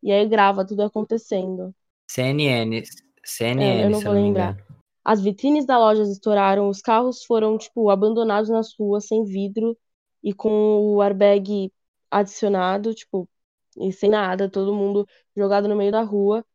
[0.03, 1.73] E aí grava tudo acontecendo.
[2.07, 2.83] CNN,
[3.23, 4.57] CNN, é, eu não vou lembrar.
[5.03, 9.75] As vitrines da loja estouraram, os carros foram, tipo, abandonados nas ruas, sem vidro
[10.23, 11.71] e com o airbag
[12.11, 13.29] adicionado, tipo,
[13.77, 16.45] e sem nada, todo mundo jogado no meio da rua.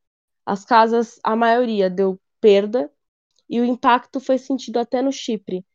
[0.46, 2.92] As casas, a maioria deu perda
[3.48, 5.66] e o impacto foi sentido até no Chipre,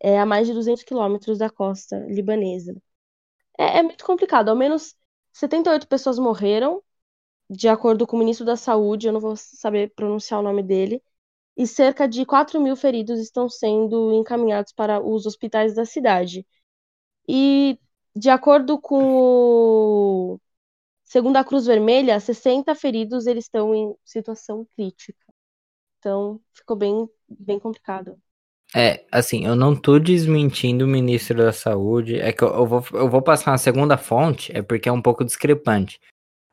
[0.00, 2.76] é, a mais de 200 quilômetros da costa libanesa.
[3.58, 4.96] É, é muito complicado, ao menos
[5.32, 6.82] 78 pessoas morreram,
[7.50, 11.02] de acordo com o ministro da Saúde, eu não vou saber pronunciar o nome dele,
[11.56, 16.46] e cerca de 4 mil feridos estão sendo encaminhados para os hospitais da cidade.
[17.28, 17.78] E,
[18.14, 20.40] de acordo com o
[21.08, 25.24] Segundo a Cruz Vermelha, 60 feridos eles estão em situação crítica.
[25.98, 28.18] Então, ficou bem, bem complicado.
[28.76, 32.84] É, assim, eu não tô desmentindo o ministro da Saúde, é que eu, eu, vou,
[32.92, 35.98] eu vou passar uma segunda fonte, é porque é um pouco discrepante.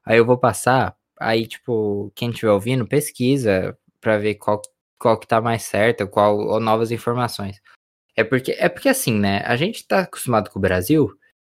[0.06, 4.62] Aí eu vou passar, aí, tipo, quem estiver ouvindo, pesquisa para ver qual,
[4.98, 7.62] qual que tá mais certo, qual, ou novas informações.
[8.16, 11.12] É porque, é porque assim, né, a gente tá acostumado com o Brasil,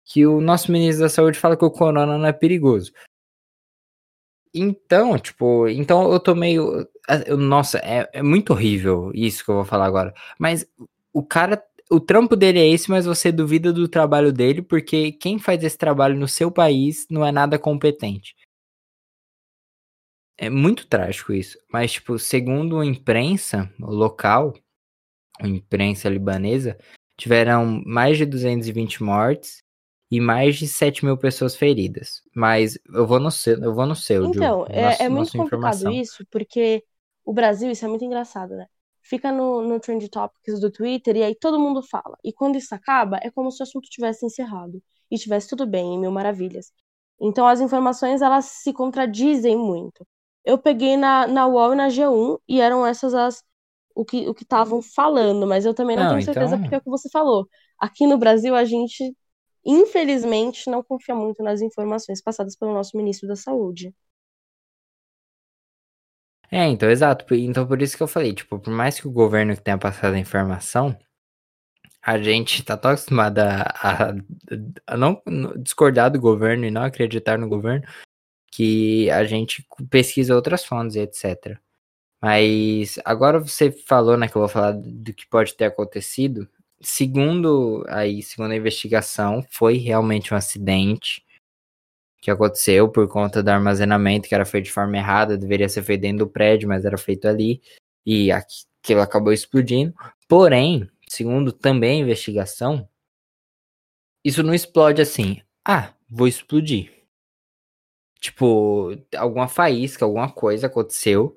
[0.09, 2.93] que o nosso ministro da Saúde fala que o corona não é perigoso.
[4.55, 6.89] Então, tipo, então eu tô meio.
[7.39, 10.15] Nossa, é, é muito horrível isso que eu vou falar agora.
[10.39, 10.67] Mas
[11.13, 11.63] o cara.
[11.91, 15.79] O trampo dele é esse, mas você duvida do trabalho dele, porque quem faz esse
[15.79, 18.37] trabalho no seu país não é nada competente.
[20.37, 21.59] É muito trágico isso.
[21.73, 24.53] Mas, tipo, segundo a imprensa local,
[25.41, 26.79] a imprensa libanesa,
[27.17, 29.63] tiveram mais de 220 mortes
[30.11, 32.23] e mais de 7 mil pessoas feridas.
[32.35, 35.33] Mas eu vou no seu, eu vou no seu, Então, Ju, é, nosso, é muito
[35.33, 36.85] complicado isso, porque
[37.25, 38.67] o Brasil, isso é muito engraçado, né?
[39.03, 42.17] Fica no, no Trend Topics do Twitter e aí todo mundo fala.
[42.25, 44.83] E quando isso acaba, é como se o assunto tivesse encerrado.
[45.11, 46.71] E tivesse tudo bem, em mil maravilhas.
[47.21, 50.07] Então as informações, elas se contradizem muito.
[50.45, 53.43] Eu peguei na, na UOL e na G1 e eram essas as
[53.95, 54.29] o que
[59.65, 63.95] infelizmente, não confia muito nas informações passadas pelo nosso ministro da Saúde.
[66.51, 67.27] É, então, exato.
[67.35, 70.19] Então, por isso que eu falei, tipo, por mais que o governo tenha passado a
[70.19, 70.97] informação,
[72.03, 74.15] a gente tá tão acostumado a, a,
[74.87, 75.21] a não
[75.59, 77.87] discordar do governo e não acreditar no governo,
[78.51, 81.59] que a gente pesquisa outras fontes e etc.
[82.21, 86.49] Mas agora você falou, né, que eu vou falar do que pode ter acontecido
[86.81, 91.25] segundo aí, segundo a investigação, foi realmente um acidente
[92.21, 96.01] que aconteceu por conta do armazenamento que era feito de forma errada, deveria ser feito
[96.03, 97.63] dentro do prédio, mas era feito ali
[98.05, 99.95] e aquilo acabou explodindo.
[100.27, 102.89] Porém, segundo também a investigação,
[104.25, 105.41] isso não explode assim.
[105.65, 106.93] Ah, vou explodir.
[108.21, 111.37] Tipo, alguma faísca, alguma coisa aconteceu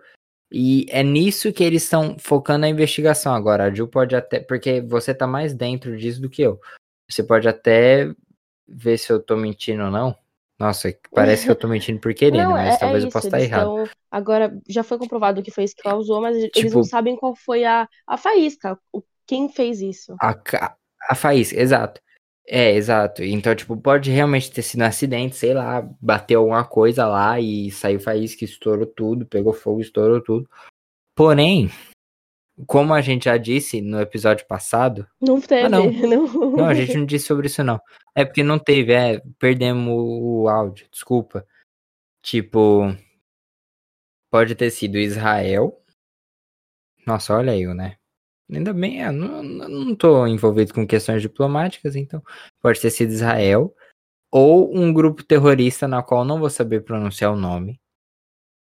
[0.52, 3.66] e é nisso que eles estão focando a investigação agora.
[3.66, 4.40] A Ju pode até.
[4.42, 6.60] Porque você tá mais dentro disso do que eu.
[7.10, 8.12] Você pode até
[8.68, 10.16] ver se eu tô mentindo ou não.
[10.60, 13.28] Nossa, parece que eu tô mentindo por querendo, não, mas é, talvez é eu possa
[13.28, 13.90] estar errado.
[14.12, 17.36] agora, já foi comprovado que foi isso que causou, mas tipo, eles não sabem qual
[17.36, 18.78] foi a, a faísca,
[19.26, 20.16] quem fez isso.
[20.22, 20.38] A,
[21.10, 22.02] a faísca, exato.
[22.54, 23.24] É, exato.
[23.24, 27.72] Então, tipo, pode realmente ter sido um acidente, sei lá, bateu alguma coisa lá e
[27.72, 30.50] saiu faísca, estourou tudo, pegou fogo, estourou tudo.
[31.16, 31.70] Porém,
[32.68, 35.08] como a gente já disse no episódio passado.
[35.22, 35.90] Não teve, ah, não.
[35.96, 36.52] não.
[36.58, 37.80] Não, a gente não disse sobre isso, não.
[38.14, 41.48] É porque não teve, é, perdemos o áudio, desculpa.
[42.22, 42.94] Tipo,
[44.30, 45.82] pode ter sido Israel.
[47.08, 47.96] Nossa, olha eu, né?
[48.52, 52.22] Ainda bem, é, não, não tô envolvido com questões diplomáticas, então
[52.62, 53.74] pode ter sido Israel
[54.32, 57.80] ou um grupo terrorista na qual não vou saber pronunciar o nome,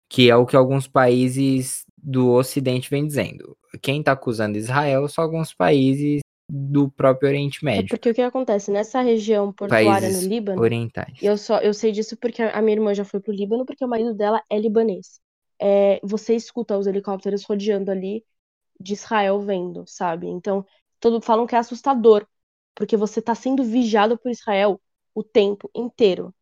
[0.09, 3.57] que é o que alguns países do Ocidente vem dizendo.
[3.81, 7.85] Quem está acusando Israel são alguns países do próprio Oriente é Médio.
[7.85, 10.61] É porque o que acontece nessa região portuária países no Líbano?
[10.61, 11.17] Orientais.
[11.21, 13.87] Eu só eu sei disso porque a minha irmã já foi pro Líbano porque o
[13.87, 15.21] marido dela é libanês.
[15.61, 18.25] É, você escuta os helicópteros rodeando ali
[18.81, 20.27] de Israel vendo, sabe?
[20.27, 20.65] Então,
[20.99, 22.25] todo falam que é assustador,
[22.75, 24.81] porque você tá sendo vigiado por Israel
[25.13, 26.33] o tempo inteiro.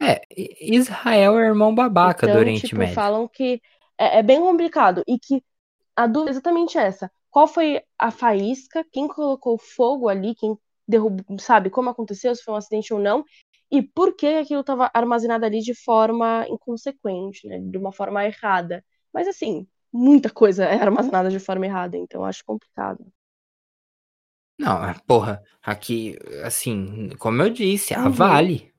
[0.00, 0.22] É,
[0.60, 2.94] Israel é irmão babaca então, do Oriente tipo, Médio.
[2.94, 3.60] falam que
[3.98, 5.42] é, é, bem complicado e que
[5.94, 7.10] a dúvida é exatamente essa.
[7.30, 8.84] Qual foi a faísca?
[8.92, 10.34] Quem colocou fogo ali?
[10.34, 11.70] Quem derrubou, sabe?
[11.70, 12.34] Como aconteceu?
[12.34, 13.24] Se foi um acidente ou não?
[13.70, 17.58] E por que aquilo estava armazenado ali de forma inconsequente, né?
[17.58, 18.84] De uma forma errada.
[19.12, 23.04] Mas assim, muita coisa é armazenada de forma errada, então acho complicado.
[24.58, 28.10] Não, porra, aqui, assim, como eu disse, a Uhum.
[28.10, 28.72] Vale.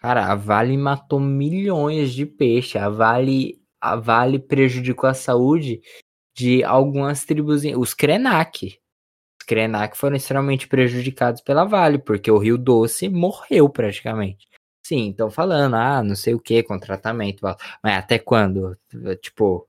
[0.00, 2.78] Cara, a Vale matou milhões de peixe.
[2.78, 5.80] A Vale, a Vale prejudicou a saúde
[6.36, 8.78] de algumas tribos, os Krenak.
[9.40, 14.46] Os Krenak foram extremamente prejudicados pela Vale, porque o Rio Doce morreu praticamente.
[14.86, 17.40] Sim, estão falando, ah, não sei o que, com tratamento.
[17.82, 18.78] Mas até quando?
[19.20, 19.68] Tipo,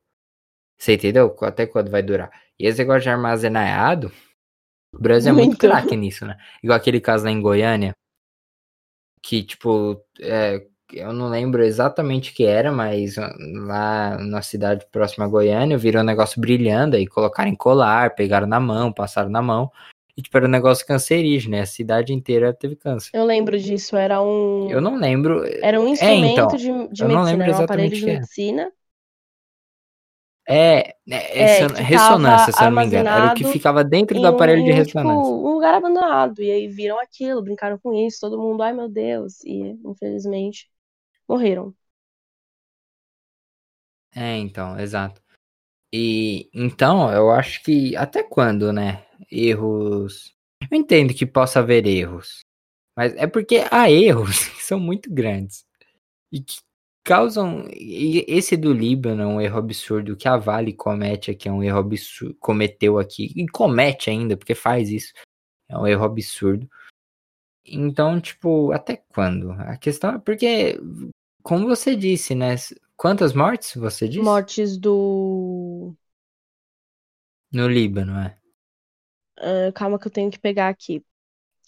[0.79, 1.35] você entendeu?
[1.41, 2.31] Até quando vai durar?
[2.57, 4.11] E esse negócio de armazenado,
[4.93, 5.59] o Brasil é muito Muito.
[5.59, 6.37] craque nisso, né?
[6.63, 7.93] Igual aquele caso lá em Goiânia,
[9.21, 15.25] que, tipo, é, eu não lembro exatamente o que era, mas lá na cidade próxima
[15.25, 19.41] a Goiânia, virou um negócio brilhando, aí colocaram em colar, pegaram na mão, passaram na
[19.41, 19.69] mão,
[20.17, 21.61] e tipo, era um negócio cancerígeno, né?
[21.61, 23.11] A cidade inteira teve câncer.
[23.13, 24.69] Eu lembro disso, era um.
[24.69, 25.45] Eu não lembro.
[25.61, 28.13] Era um instrumento então, de, de medicina, um aparelho de é.
[28.15, 28.71] medicina.
[30.51, 33.07] É, é, É, que ressonância, se eu não me engano.
[33.07, 35.21] Era o que ficava dentro do aparelho de um, ressonância.
[35.21, 36.41] Tipo, um lugar abandonado.
[36.41, 39.43] E aí viram aquilo, brincaram com isso, todo mundo, ai meu Deus.
[39.43, 40.67] E infelizmente
[41.27, 41.71] morreram.
[44.15, 45.21] É, então, exato.
[45.93, 49.05] E então, eu acho que até quando, né?
[49.31, 50.35] Erros.
[50.69, 52.39] Eu entendo que possa haver erros,
[52.97, 55.63] mas é porque há erros que são muito grandes
[56.31, 56.57] e que
[57.03, 57.67] causam.
[57.71, 60.13] e Esse do Líbano é um erro absurdo.
[60.13, 62.35] O que a Vale comete aqui é um erro absurdo.
[62.39, 65.13] Cometeu aqui e comete ainda, porque faz isso.
[65.67, 66.69] É um erro absurdo.
[67.65, 69.51] Então, tipo, até quando?
[69.51, 70.79] A questão é porque,
[71.43, 72.55] como você disse, né?
[72.97, 74.23] Quantas mortes você disse?
[74.23, 75.93] Mortes do.
[77.51, 78.37] No Líbano, é.
[79.37, 81.03] ah, calma que eu tenho que pegar aqui.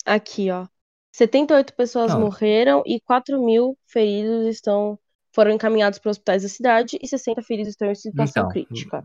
[0.05, 0.67] Aqui, ó.
[1.13, 2.21] 78 pessoas Não.
[2.21, 4.97] morreram e 4 mil feridos estão
[5.31, 9.03] foram encaminhados para hospitais da cidade e 60 feridos estão em situação Então, crítica.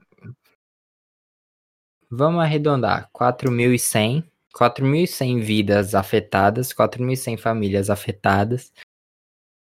[2.10, 3.10] Vamos arredondar.
[3.12, 4.24] 4.100.
[4.54, 8.72] 4.100 vidas afetadas, 4.100 famílias afetadas.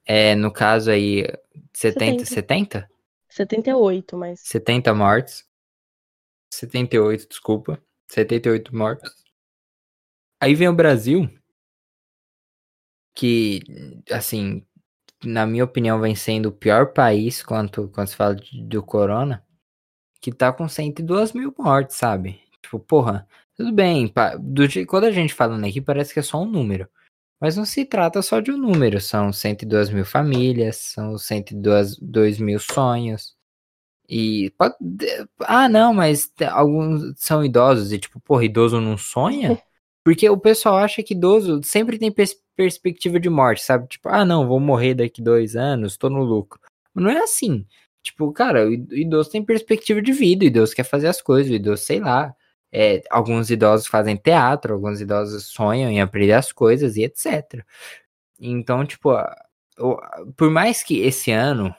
[0.05, 1.25] É, no caso aí,
[1.73, 2.89] 70, 70?
[3.27, 5.45] 78, mas 70 mortes.
[6.53, 7.83] 78, desculpa.
[8.09, 9.25] 78 mortos.
[10.39, 11.29] Aí vem o Brasil,
[13.13, 13.59] que,
[14.09, 14.65] assim,
[15.23, 19.43] na minha opinião, vem sendo o pior país quanto, quando se fala de- do corona,
[20.21, 22.41] que tá com 102 mil mortes, sabe?
[22.61, 26.41] Tipo, porra, tudo bem, pa- do quando a gente falando aqui parece que é só
[26.41, 26.87] um número.
[27.39, 32.39] Mas não se trata só de um número, são 102 mil famílias, são 102 2
[32.39, 33.35] mil sonhos.
[34.09, 34.75] E pode,
[35.41, 39.61] ah, não, mas alguns são idosos e tipo, porra, idoso não sonha?
[40.03, 42.11] Porque o pessoal acha que idoso sempre tem
[42.57, 43.87] perspectiva de morte, sabe?
[43.87, 46.59] Tipo, ah, não, vou morrer daqui dois anos, tô no lucro.
[46.95, 47.65] Não é assim.
[48.03, 51.21] Tipo, cara, o id- o idoso tem perspectiva de vida, o idoso quer fazer as
[51.21, 52.35] coisas, o idoso, sei lá.
[52.71, 57.63] É, alguns idosos fazem teatro, alguns idosos sonham em aprender as coisas e etc.
[58.39, 59.09] Então, tipo,
[60.35, 61.73] por mais que esse ano,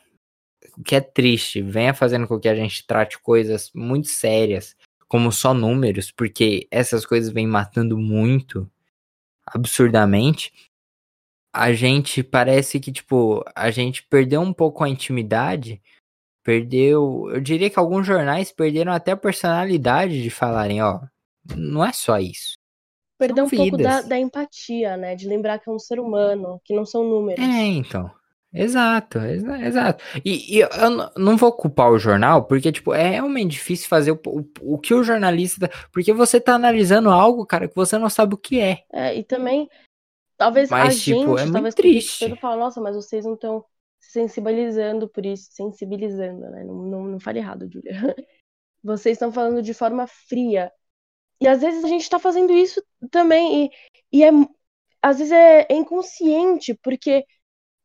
[0.84, 4.76] que é triste, venha fazendo com que a gente trate coisas muito sérias
[5.08, 8.70] como só números, porque essas coisas vêm matando muito
[9.46, 10.52] absurdamente.
[11.58, 15.80] A gente parece que, tipo, a gente perdeu um pouco a intimidade,
[16.44, 17.28] perdeu.
[17.32, 21.00] Eu diria que alguns jornais perderam até a personalidade de falarem, ó,
[21.56, 22.54] não é só isso.
[23.18, 25.14] perdeu um pouco da, da empatia, né?
[25.16, 27.44] De lembrar que é um ser humano, que não são números.
[27.44, 28.10] É, então.
[28.50, 30.02] Exato, exa- exato.
[30.24, 30.68] E, e eu
[31.18, 34.94] não vou culpar o jornal, porque, tipo, é realmente difícil fazer o, o, o que
[34.94, 35.70] o jornalista.
[35.92, 38.84] Porque você tá analisando algo, cara, que você não sabe o que é.
[38.90, 39.68] É, e também,
[40.38, 42.36] talvez a Mas, tipo, gente, é muito talvez triste.
[42.36, 43.62] Fala, nossa, mas vocês não estão
[44.00, 46.64] se sensibilizando por isso, sensibilizando, né?
[46.64, 47.92] Não, não, não fale errado, Julia.
[48.82, 50.72] Vocês estão falando de forma fria.
[51.40, 52.80] E às vezes a gente tá fazendo isso
[53.10, 53.70] também, e,
[54.12, 54.30] e é,
[55.02, 57.24] às vezes é, é inconsciente, porque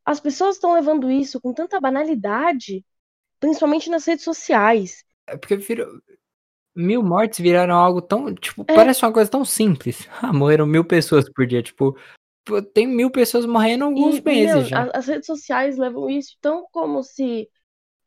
[0.05, 2.85] as pessoas estão levando isso com tanta banalidade,
[3.39, 5.03] principalmente nas redes sociais.
[5.27, 5.87] É porque virou.
[6.75, 8.33] Mil mortes viraram algo tão.
[8.33, 8.75] Tipo, É.
[8.75, 10.07] parece uma coisa tão simples.
[10.21, 11.61] Ah, morreram mil pessoas por dia.
[11.61, 11.95] Tipo,
[12.73, 14.89] tem mil pessoas morrendo alguns E, meses meu, já.
[14.93, 17.49] as redes sociais levam isso tão como se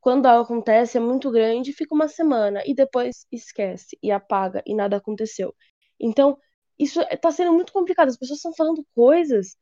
[0.00, 4.74] quando algo acontece é muito grande, fica uma semana e depois esquece e apaga e
[4.74, 5.54] nada aconteceu.
[5.98, 6.38] Então,
[6.78, 8.08] isso tá sendo muito complicado.
[8.08, 9.56] As pessoas estão falando coisas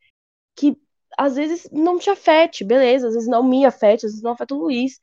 [0.56, 0.76] que
[1.16, 4.54] às vezes não te afete, beleza, às vezes não me afete, às vezes não afeta
[4.54, 5.00] o Luiz.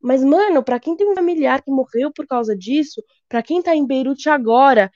[0.00, 3.76] Mas, mano, pra quem tem um familiar que morreu por causa disso, pra quem tá
[3.76, 4.90] em Beirute agora,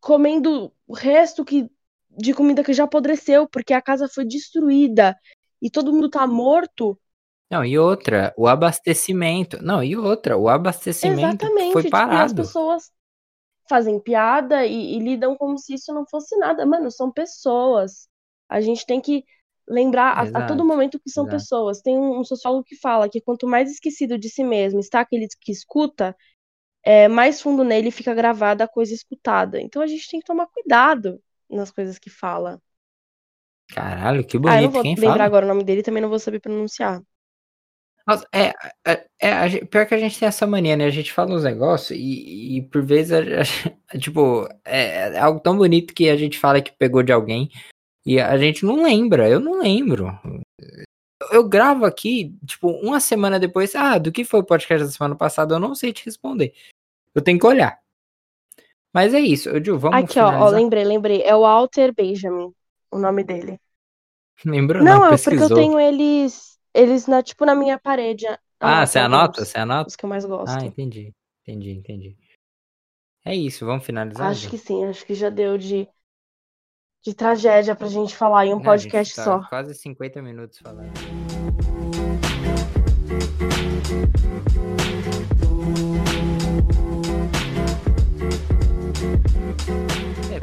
[0.00, 1.70] comendo o resto que,
[2.16, 5.16] de comida que já apodreceu, porque a casa foi destruída
[5.60, 6.98] e todo mundo tá morto.
[7.50, 9.62] Não, e outra, o abastecimento.
[9.62, 11.72] Não, e outra, o abastecimento Exatamente.
[11.72, 12.34] foi tipo, e as parado.
[12.34, 12.90] pessoas.
[13.68, 16.66] fazem piada e, e lidam como se isso não fosse nada.
[16.66, 18.08] Mano, são pessoas.
[18.48, 19.24] A gente tem que
[19.66, 21.36] lembrar a, a, todo momento que são exato.
[21.36, 21.80] pessoas.
[21.80, 25.26] Tem um, um, sociólogo que fala que quanto mais esquecido de si mesmo está aquele
[25.40, 26.14] que escuta,
[26.82, 29.60] é, mais fundo nele fica gravada a coisa escutada.
[29.60, 32.60] Então a gente tem que tomar cuidado nas coisas que fala.
[33.68, 34.56] Caralho, que bonito.
[34.56, 35.24] Ah, eu não vou Quem lembrar fala?
[35.24, 37.02] agora o nome dele também não vou saber pronunciar.
[38.06, 38.52] Nossa, é,
[38.86, 40.84] é, é, pior que a gente tem essa mania, né?
[40.84, 43.20] A gente fala uns negócios e, e por vezes, a,
[43.90, 47.50] a, tipo, é, é, algo tão bonito que a gente fala que pegou de alguém
[48.04, 49.28] e a gente não lembra.
[49.28, 50.18] Eu não lembro.
[51.32, 55.16] Eu gravo aqui, tipo, uma semana depois, ah, do que foi o podcast da semana
[55.16, 56.52] passada, eu não sei te responder.
[57.14, 57.78] Eu tenho que olhar.
[58.94, 61.22] Mas é isso, Ju, vamos Aqui, ó, ó, lembrei, lembrei.
[61.22, 62.52] É o Walter Benjamin,
[62.90, 63.58] o nome dele.
[64.44, 64.82] Lembrou?
[64.82, 68.26] Não, não é porque eu tenho eles eles, na, tipo, na minha parede.
[68.58, 69.44] Ah, você anota?
[69.44, 69.88] Você anota?
[69.88, 70.50] Os que eu mais gosto.
[70.50, 71.14] Ah, entendi.
[71.42, 72.16] Entendi, entendi.
[73.24, 74.30] É isso, vamos finalizar?
[74.30, 74.50] Acho já?
[74.50, 75.88] que sim, acho que já deu de,
[77.02, 79.48] de tragédia pra gente falar em um Não, podcast tá só.
[79.48, 80.92] Quase 50 minutos falando.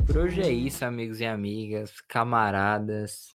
[0.06, 3.36] Por hoje é isso, amigos e amigas, camaradas.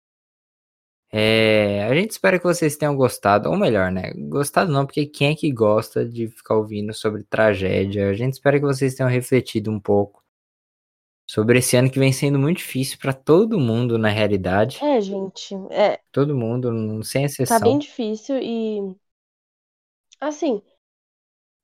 [1.11, 4.11] É, a gente espera que vocês tenham gostado, ou melhor, né?
[4.27, 8.09] Gostado não, porque quem é que gosta de ficar ouvindo sobre tragédia?
[8.09, 10.23] A gente espera que vocês tenham refletido um pouco
[11.27, 14.83] sobre esse ano que vem sendo muito difícil para todo mundo, na realidade.
[14.83, 15.99] É, gente, é.
[16.11, 17.59] Todo mundo, sem exceção.
[17.59, 18.95] Tá bem difícil e.
[20.19, 20.61] Assim,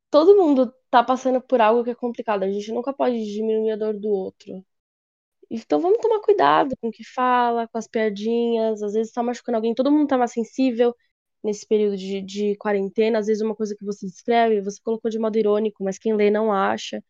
[0.10, 2.44] todo mundo tá passando por algo que é complicado.
[2.44, 4.64] A gente nunca pode diminuir a dor do outro.
[5.54, 8.82] Então vamos tomar cuidado com o que fala, com as piadinhas.
[8.82, 10.96] Às vezes tá machucando alguém, todo mundo tá mais sensível
[11.44, 13.20] nesse período de, de quarentena.
[13.20, 16.32] Às vezes uma coisa que você descreve, você colocou de modo irônico, mas quem lê
[16.32, 17.04] não acha.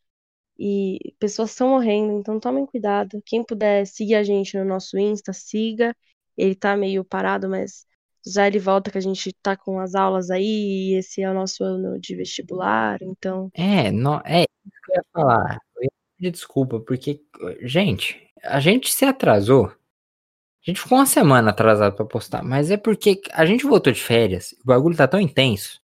[0.58, 3.22] E pessoas estão morrendo, então tomem cuidado.
[3.26, 5.96] Quem puder seguir a gente no nosso Insta, siga.
[6.36, 7.86] Ele tá meio parado, mas
[8.26, 11.34] já ele volta que a gente tá com as aulas aí, e esse é o
[11.34, 13.50] nosso ano de vestibular, então.
[13.54, 15.60] É, não, é isso que eu ia falar.
[15.76, 17.22] Eu ia pedir desculpa, porque,
[17.62, 19.68] gente, a gente se atrasou.
[19.68, 24.02] A gente ficou uma semana atrasado para postar, mas é porque a gente voltou de
[24.02, 25.82] férias, o bagulho tá tão intenso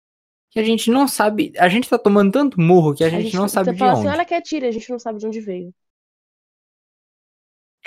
[0.54, 3.22] que a gente não sabe, a gente tá tomando tanto murro que a gente, a
[3.22, 4.08] gente não sabe de fala assim, onde.
[4.08, 5.74] Assim, olha que é tira, a gente não sabe de onde veio.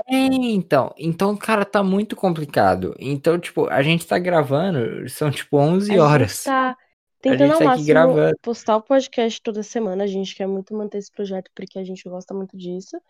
[0.05, 2.93] É, então, então, cara, tá muito complicado.
[2.99, 6.45] Então, tipo, a gente tá gravando, são tipo 11 horas.
[6.45, 6.78] A gente tá
[7.22, 8.38] tentando ao tá máximo gravando.
[8.41, 12.03] postar o podcast toda semana, a gente quer muito manter esse projeto porque a gente
[12.07, 13.01] gosta muito disso.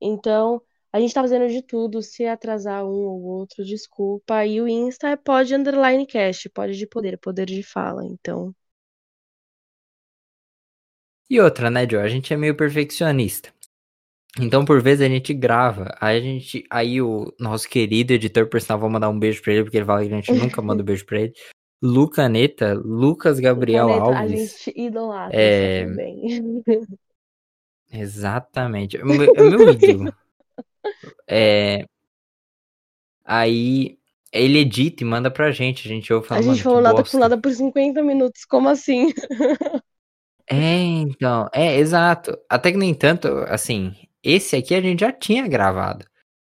[0.00, 0.62] Então,
[0.94, 4.46] a gente tá fazendo de tudo, se atrasar um ou outro, desculpa.
[4.46, 8.54] E o Insta é pode underline cast, pode de poder, poder de fala, então.
[11.28, 12.00] E outra, né, Joe?
[12.00, 13.52] A gente é meio perfeccionista.
[14.38, 15.92] Então, por vezes, a gente grava.
[16.00, 16.64] Aí a gente.
[16.70, 20.06] Aí o nosso querido editor personal, vou mandar um beijo pra ele, porque ele fala
[20.06, 21.32] que a gente nunca manda um beijo pra ele.
[21.82, 24.32] Lucaneta, Lucas Gabriel Lucaneta, Alves.
[24.32, 25.86] A gente idolatra é...
[25.86, 26.62] também.
[27.90, 28.96] Exatamente.
[28.96, 29.24] É meu
[29.72, 30.14] ídolo.
[31.28, 31.86] É...
[33.24, 33.98] Aí
[34.32, 35.86] ele edita e manda pra gente.
[35.86, 36.50] A gente ouve falando.
[36.50, 38.44] A gente falou nada por nada por 50 minutos.
[38.44, 39.12] Como assim?
[40.46, 41.48] É, então.
[41.54, 42.36] É, exato.
[42.50, 46.04] Até que, no entanto, assim, esse aqui a gente já tinha gravado.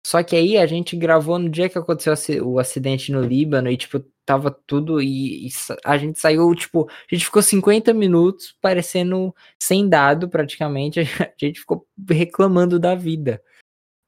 [0.05, 2.13] Só que aí a gente gravou no dia que aconteceu
[2.47, 5.01] o acidente no Líbano e, tipo, tava tudo.
[5.01, 5.49] E, e,
[5.83, 10.99] a gente saiu, tipo, a gente ficou 50 minutos parecendo sem dado praticamente.
[11.21, 13.41] A gente ficou reclamando da vida.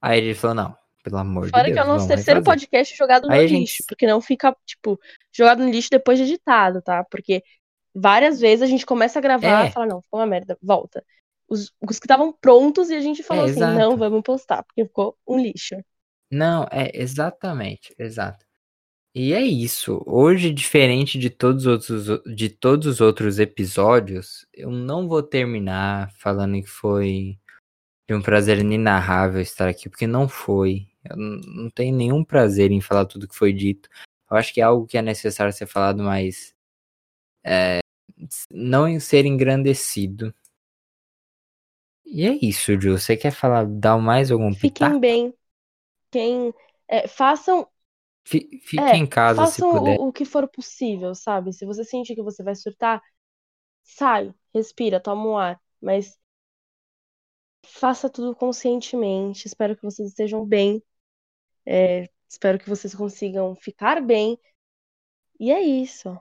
[0.02, 1.74] Aí ele falou, não, pelo amor Fora de Deus.
[1.74, 3.84] Fora que é o nosso terceiro podcast jogado no Aí lixo, gente...
[3.88, 5.00] porque não fica, tipo,
[5.32, 7.04] jogado no lixo depois de editado, tá?
[7.04, 7.44] Porque
[7.94, 9.68] várias vezes a gente começa a gravar é.
[9.68, 11.04] e fala, não, ficou uma merda, volta.
[11.48, 13.78] Os, os que estavam prontos e a gente falou é, assim, exato.
[13.78, 15.76] não, vamos postar, porque ficou um lixo.
[16.32, 18.46] Não, é exatamente, exato.
[19.14, 20.02] E é isso.
[20.08, 26.10] Hoje, diferente de todos os outros, de todos os outros episódios, eu não vou terminar
[26.18, 27.38] falando que foi
[28.12, 30.90] de um prazer inenarrável estar aqui, porque não foi.
[31.10, 33.90] Eu não tenho nenhum prazer em falar tudo que foi dito.
[34.30, 36.54] Eu acho que é algo que é necessário ser falado, mas
[37.42, 37.80] é,
[38.50, 40.36] não em ser engrandecido.
[42.06, 42.98] E é isso, Ju.
[42.98, 45.00] Você quer falar, dar mais algum Fiquem pitaco?
[45.00, 45.34] bem.
[46.12, 46.54] Quem
[46.90, 47.66] é, façam
[48.26, 50.00] Fique é, em casa se puder.
[50.00, 51.54] O, o que for possível, sabe?
[51.54, 53.02] Se você sentir que você vai surtar,
[53.84, 55.62] sai, respira, toma um ar.
[55.82, 56.21] Mas
[57.72, 59.48] faça tudo conscientemente.
[59.48, 60.84] Espero que vocês estejam bem.
[61.66, 64.38] É, espero que vocês consigam ficar bem.
[65.40, 66.18] E é isso.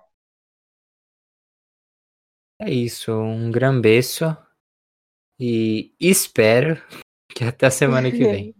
[2.58, 3.12] É isso.
[3.12, 4.36] Um gran beijo.
[5.38, 6.76] E espero
[7.34, 8.59] que até a semana que vem.